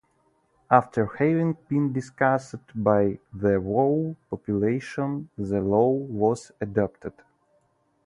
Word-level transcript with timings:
After 0.71 1.05
having 1.05 1.55
been 1.67 1.93
discussed 1.93 2.55
by 2.73 3.19
the 3.31 3.61
whole 3.61 4.15
population, 4.31 5.29
the 5.37 5.61
law 5.61 5.91
was 5.91 6.51
adopted. 6.59 7.13